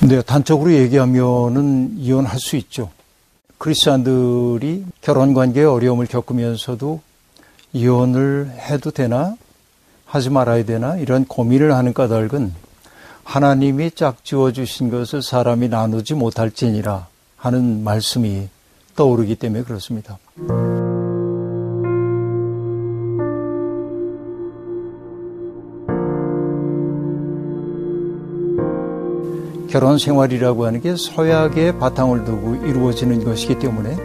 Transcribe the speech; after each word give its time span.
네, 0.00 0.22
단적으로 0.22 0.72
얘기하면은 0.72 1.94
이혼할 1.96 2.38
수 2.38 2.56
있죠. 2.56 2.90
크리스찬들이 3.58 4.84
결혼 5.00 5.34
관계에 5.34 5.64
어려움을 5.64 6.06
겪으면서도 6.06 7.00
이혼을 7.72 8.50
해도 8.56 8.90
되나 8.92 9.34
하지 10.06 10.30
말아야 10.30 10.64
되나 10.64 10.96
이런 10.96 11.24
고민을 11.24 11.74
하는 11.74 11.92
까닭은 11.92 12.54
하나님이 13.24 13.90
짝지어 13.90 14.52
주신 14.52 14.90
것을 14.90 15.20
사람이 15.20 15.68
나누지 15.68 16.14
못할지니라 16.14 17.08
하는 17.36 17.84
말씀이 17.84 18.48
떠오르기 18.96 19.34
때문에 19.36 19.64
그렇습니다. 19.64 20.18
결혼 29.68 29.98
생활이라고 29.98 30.64
하는 30.64 30.80
게 30.80 30.96
서약의 30.96 31.78
바탕을 31.78 32.24
두고 32.24 32.54
이루어지는 32.66 33.22
것이기 33.22 33.58
때문에 33.58 33.96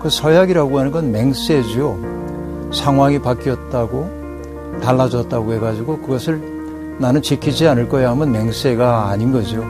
그 0.00 0.08
서약이라고 0.08 0.78
하는 0.78 0.92
건 0.92 1.12
맹세죠. 1.12 2.70
상황이 2.72 3.18
바뀌었다고 3.20 4.80
달라졌다고 4.82 5.52
해가지고 5.54 6.00
그것을 6.00 6.96
나는 6.98 7.20
지키지 7.22 7.68
않을 7.68 7.88
거야 7.88 8.10
하면 8.10 8.32
맹세가 8.32 9.08
아닌 9.08 9.30
거죠. 9.30 9.64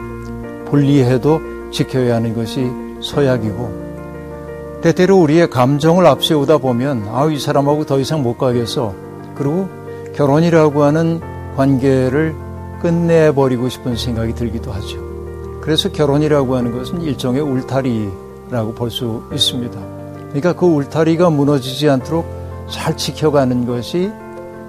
분리해도 0.69 1.41
지켜야 1.71 2.15
하는 2.15 2.33
것이 2.33 2.69
서약이고 3.01 4.79
때때로 4.81 5.17
우리의 5.17 5.49
감정을 5.49 6.05
앞세우다 6.05 6.59
보면 6.59 7.07
아, 7.11 7.25
이 7.25 7.39
사람하고 7.39 7.85
더 7.85 7.99
이상 7.99 8.23
못 8.23 8.37
가겠어. 8.37 8.93
그리고 9.35 9.67
결혼이라고 10.15 10.83
하는 10.83 11.19
관계를 11.57 12.35
끝내버리고 12.81 13.67
싶은 13.67 13.97
생각이 13.97 14.33
들기도 14.33 14.71
하죠. 14.71 15.04
그래서 15.65 15.91
결혼이라고 15.91 16.55
하는 16.55 16.71
것은 16.71 17.01
일종의 17.01 17.41
울타리라고 17.41 18.75
볼 18.75 18.91
수 18.91 19.23
있습니다. 19.33 19.79
그러니까 20.27 20.53
그 20.53 20.67
울타리가 20.67 21.31
무너지지 21.31 21.89
않도록 21.89 22.25
잘 22.69 22.95
지켜가는 22.95 23.65
것이 23.65 24.11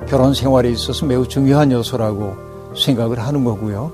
결혼 0.08 0.32
생활에 0.32 0.70
있어서 0.70 1.04
매우 1.04 1.28
중요한 1.28 1.70
요소라고 1.70 2.36
생각을 2.74 3.18
하는 3.18 3.44
거고요. 3.44 3.92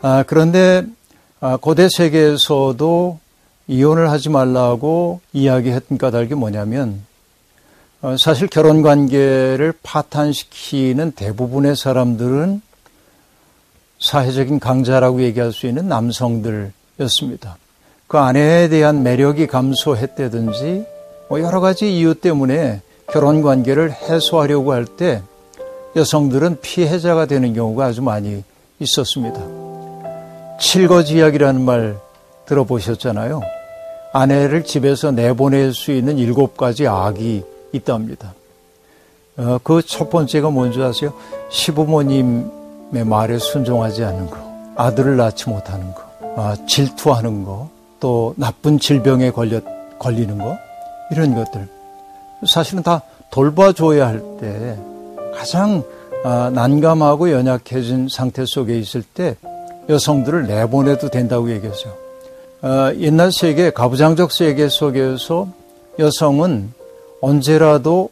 아, 0.00 0.22
그런데 0.26 0.84
아, 1.40 1.56
고대 1.56 1.88
세계에서도 1.88 3.18
이혼을 3.66 4.10
하지 4.10 4.28
말라고 4.28 5.20
이야기했던 5.32 5.98
까닭이 5.98 6.34
뭐냐면 6.34 7.04
어, 8.02 8.16
사실 8.16 8.46
결혼 8.46 8.82
관계를 8.82 9.72
파탄시키는 9.82 11.12
대부분의 11.12 11.74
사람들은 11.74 12.62
사회적인 13.98 14.60
강자라고 14.60 15.22
얘기할 15.22 15.52
수 15.52 15.66
있는 15.66 15.88
남성들이었습니다. 15.88 17.56
그 18.06 18.18
아내에 18.18 18.68
대한 18.68 19.02
매력이 19.02 19.46
감소했다든지 19.46 20.86
뭐 21.28 21.40
여러 21.40 21.60
가지 21.60 21.92
이유 21.96 22.14
때문에 22.14 22.82
결혼 23.08 23.42
관계를 23.42 23.92
해소하려고 23.92 24.72
할 24.72 24.84
때 24.84 25.22
여성들은 25.96 26.60
피해자가 26.60 27.24
되는 27.24 27.54
경우가 27.54 27.86
아주 27.86 28.02
많이 28.02 28.44
있었습니다. 28.80 29.40
칠거지 30.60 31.16
이야기라는 31.16 31.62
말 31.62 31.96
들어보셨잖아요. 32.44 33.40
아내를 34.12 34.64
집에서 34.64 35.10
내보낼 35.10 35.72
수 35.72 35.92
있는 35.92 36.18
일곱 36.18 36.56
가지 36.56 36.86
악이 36.86 37.42
있답니다. 37.72 38.34
어, 39.38 39.58
그첫 39.62 40.10
번째가 40.10 40.50
뭔지 40.50 40.82
아세요? 40.82 41.14
시부모님 41.50 42.38
의 42.38 42.55
말에 42.90 43.38
순종하지 43.38 44.04
않는 44.04 44.30
거, 44.30 44.36
아들을 44.76 45.16
낳지 45.16 45.48
못하는 45.48 45.92
거, 45.94 46.02
아, 46.36 46.56
질투하는 46.66 47.44
거, 47.44 47.68
또 48.00 48.34
나쁜 48.36 48.78
질병에 48.78 49.30
걸려, 49.30 49.60
걸리는 49.98 50.38
거, 50.38 50.56
이런 51.10 51.34
것들. 51.34 51.68
사실은 52.46 52.82
다 52.82 53.02
돌봐줘야 53.30 54.06
할 54.06 54.20
때 54.40 54.76
가장 55.34 55.82
아, 56.24 56.50
난감하고 56.52 57.30
연약해진 57.30 58.08
상태 58.10 58.44
속에 58.44 58.78
있을 58.78 59.02
때 59.02 59.36
여성들을 59.88 60.46
내보내도 60.46 61.08
된다고 61.08 61.50
얘기하죠. 61.50 61.96
아, 62.62 62.92
옛날 62.98 63.30
세계, 63.30 63.70
가부장적 63.70 64.32
세계 64.32 64.68
속에서 64.68 65.48
여성은 65.98 66.72
언제라도 67.20 68.10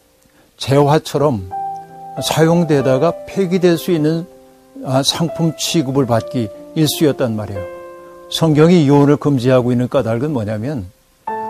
재화처럼 0.58 1.50
사용되다가 2.22 3.12
폐기될 3.26 3.76
수 3.78 3.90
있는 3.90 4.20
아, 4.20 4.33
상품 5.04 5.52
취급을 5.56 6.06
받기 6.06 6.48
일쑤였단 6.74 7.36
말이에요. 7.36 7.60
성경이 8.30 8.84
이혼을 8.84 9.16
금지하고 9.16 9.72
있는 9.72 9.88
까닭은 9.88 10.32
뭐냐면 10.32 10.86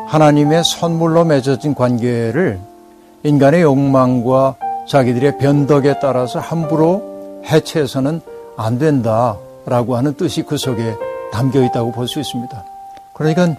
하나님의 0.08 0.62
선물로 0.64 1.24
맺어진 1.24 1.74
관계를 1.74 2.58
인간의 3.22 3.62
욕망과 3.62 4.56
자기들의 4.88 5.38
변덕에 5.38 5.98
따라서 6.00 6.38
함부로 6.40 7.40
해체해서는 7.46 8.20
안 8.56 8.78
된다라고 8.78 9.96
하는 9.96 10.14
뜻이 10.14 10.42
그 10.42 10.58
속에 10.58 10.94
담겨 11.32 11.62
있다고 11.64 11.92
볼 11.92 12.06
수 12.06 12.20
있습니다. 12.20 12.64
그러니까 13.14 13.56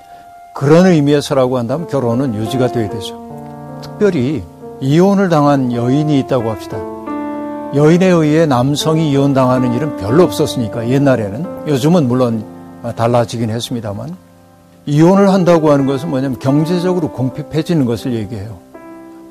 그런 0.54 0.86
의미에서라고 0.86 1.58
한다면 1.58 1.88
결혼은 1.88 2.36
유지가 2.36 2.72
돼야 2.72 2.90
되죠. 2.90 3.80
특별히 3.82 4.44
이혼을 4.82 5.30
당한 5.30 5.74
여인이 5.74 6.20
있다고 6.20 6.50
합시다. 6.52 6.78
여인에 7.76 8.06
의해 8.06 8.46
남성이 8.46 9.12
이혼당하는 9.12 9.74
일은 9.74 9.98
별로 9.98 10.24
없었으니까 10.24 10.88
옛날에는 10.88 11.68
요즘은 11.68 12.08
물론 12.08 12.46
달라지긴 12.96 13.50
했습니다만 13.50 14.16
이혼을 14.86 15.34
한다고 15.34 15.72
하는 15.72 15.86
것은 15.86 16.10
뭐냐면 16.10 16.40
경제적으로 16.40 17.12
공핍해지는 17.12 17.86
것을 17.86 18.14
얘기해요. 18.14 18.60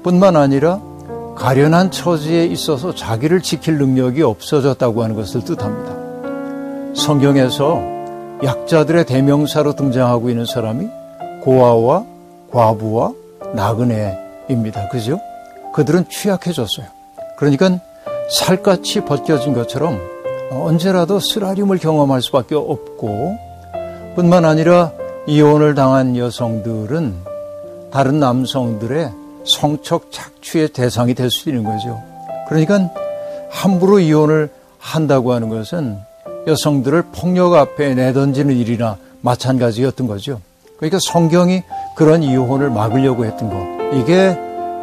뿐만 0.03 0.37
아니라 0.37 0.81
가련한 1.37 1.91
처지에 1.91 2.45
있어서 2.47 2.95
자기를 2.95 3.41
지킬 3.41 3.79
능력이 3.79 4.23
없어졌다고 4.23 5.03
하는 5.03 5.17
것을 5.17 5.43
뜻합니다. 5.43 6.95
성경에서 6.95 7.81
약자들의 8.45 9.07
대명사로 9.07 9.75
등장하고 9.75 10.29
있는 10.29 10.45
사람이 10.45 10.89
고아와 11.43 12.05
과부와 12.53 13.13
나그네입니다. 13.55 14.89
그죠? 14.89 15.19
그들은 15.73 16.05
취약해졌어요. 16.11 16.87
그러니까 17.39 17.79
살갗이 18.31 19.01
벗겨진 19.05 19.55
것처럼 19.55 20.01
언제라도 20.51 21.21
쓰라림을 21.21 21.79
경험할 21.79 22.23
수밖에 22.23 22.55
없고 22.55 23.37
뿐만 24.17 24.45
아니라 24.45 24.93
이혼을 25.27 25.75
당한 25.75 26.17
여성들은 26.17 27.15
다른 27.91 28.21
남성들의 28.21 29.11
성적 29.45 30.11
착취의 30.11 30.69
대상이 30.69 31.15
될 31.15 31.31
수 31.31 31.49
있는 31.49 31.65
거죠. 31.65 32.03
그러니까 32.49 32.91
함부로 33.51 33.99
이혼을 33.99 34.51
한다고 34.79 35.33
하는 35.33 35.49
것은 35.49 35.99
여성들을 36.47 37.07
폭력 37.13 37.55
앞에 37.55 37.95
내던지는 37.95 38.55
일이나 38.57 38.99
마찬가지였던 39.23 40.07
거죠. 40.07 40.41
그러니까 40.77 40.99
성경이 41.01 41.63
그런 41.97 42.23
이혼을 42.23 42.71
막으려고 42.71 43.25
했던 43.25 43.49
거. 43.49 43.97
이게 43.97 44.37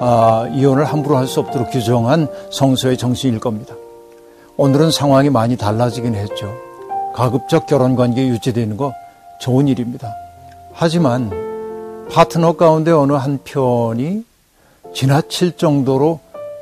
아, 0.03 0.49
이혼을 0.51 0.83
함부로 0.85 1.15
할 1.15 1.27
수 1.27 1.39
없도록 1.41 1.69
규정한 1.69 2.27
성서의 2.51 2.97
정신일 2.97 3.39
겁니다. 3.39 3.75
오늘은 4.57 4.89
상황이 4.89 5.29
많이 5.29 5.55
달라지긴 5.57 6.15
했죠. 6.15 6.51
가급적 7.13 7.67
결혼 7.67 7.95
관계 7.95 8.27
유지되는 8.27 8.77
거 8.77 8.93
좋은 9.39 9.67
일입니다. 9.67 10.11
하지만 10.73 11.29
파트너 12.11 12.53
가운데 12.53 12.89
어느 12.91 13.13
한 13.13 13.39
편이 13.43 14.25
지나칠 14.93 15.55
정도로 15.57 16.19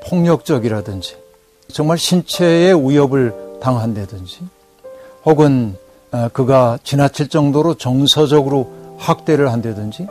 폭력적이라든지 0.07 1.15
정말 1.71 1.97
신체에 1.97 2.73
위협을 2.73 3.33
당한다든지 3.61 4.39
혹은 5.25 5.77
아, 6.11 6.27
그가 6.27 6.77
지나칠 6.83 7.29
정도로 7.29 7.75
정서적으로 7.75 8.69
학대를 8.97 9.51
한다든지 9.51 10.07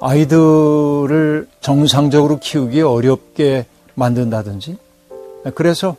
아이들을 0.00 1.48
정상적으로 1.60 2.38
키우기 2.38 2.82
어렵게 2.82 3.66
만든다든지 3.94 4.76
그래서 5.54 5.96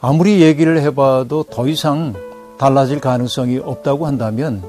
아무리 0.00 0.40
얘기를 0.40 0.80
해봐도 0.82 1.44
더 1.44 1.68
이상 1.68 2.14
달라질 2.58 3.00
가능성이 3.00 3.58
없다고 3.58 4.06
한다면 4.06 4.62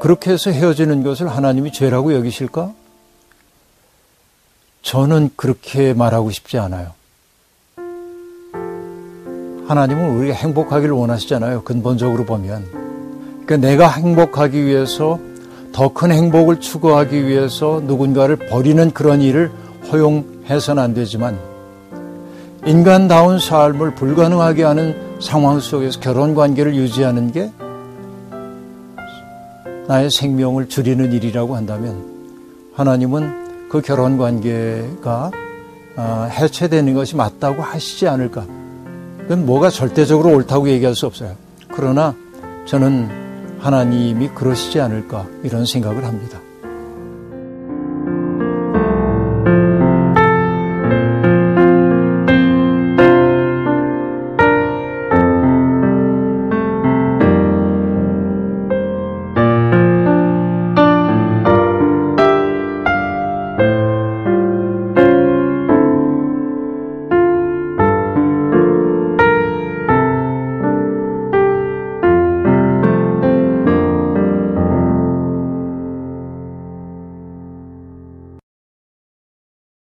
그렇게 0.00 0.32
해서 0.32 0.50
헤어지는 0.50 1.02
것을 1.02 1.28
하나님이 1.28 1.72
죄라고 1.72 2.14
여기실까? 2.14 2.72
저는 4.82 5.30
그렇게 5.36 5.94
말하고 5.94 6.30
싶지 6.30 6.58
않아요. 6.58 6.92
하나님은 9.66 10.18
우리가 10.18 10.34
행복하기를 10.34 10.94
원하시잖아요. 10.94 11.62
근본적으로 11.62 12.24
보면. 12.24 12.66
그러니까 13.44 13.56
내가 13.56 13.88
행복하기 13.88 14.64
위해서 14.64 15.18
더 15.72 15.92
큰 15.92 16.12
행복을 16.12 16.60
추구하기 16.60 17.26
위해서 17.26 17.80
누군가를 17.84 18.36
버리는 18.36 18.90
그런 18.90 19.20
일을 19.22 19.50
허용해서는 19.90 20.82
안 20.82 20.94
되지만 20.94 21.38
인간다운 22.66 23.38
삶을 23.38 23.94
불가능하게 23.94 24.64
하는 24.64 24.94
상황 25.20 25.60
속에서 25.60 26.00
결혼 26.00 26.34
관계를 26.34 26.74
유지하는 26.74 27.32
게 27.32 27.50
나의 29.86 30.10
생명을 30.10 30.68
줄이는 30.68 31.12
일이라고 31.12 31.56
한다면 31.56 32.04
하나님은 32.74 33.68
그 33.70 33.80
결혼 33.80 34.18
관계가 34.18 35.30
아, 35.96 36.28
해체되는 36.30 36.94
것이 36.94 37.16
맞다고 37.16 37.62
하시지 37.62 38.06
않을까. 38.08 38.46
그건 39.22 39.44
뭐가 39.44 39.70
절대적으로 39.70 40.34
옳다고 40.36 40.68
얘기할 40.68 40.94
수 40.94 41.06
없어요. 41.06 41.34
그러나 41.68 42.14
저는 42.66 43.29
하나님이 43.60 44.28
그러시지 44.30 44.80
않을까 44.80 45.26
이런 45.42 45.66
생각을 45.66 46.04
합니다. 46.04 46.40